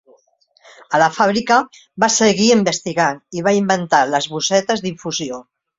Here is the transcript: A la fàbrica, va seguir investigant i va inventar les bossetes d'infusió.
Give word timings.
A 0.97 1.01
la 1.03 1.09
fàbrica, 1.17 1.57
va 2.05 2.11
seguir 2.15 2.49
investigant 2.57 3.23
i 3.41 3.47
va 3.49 3.57
inventar 3.63 4.05
les 4.15 4.33
bossetes 4.37 4.89
d'infusió. 4.89 5.45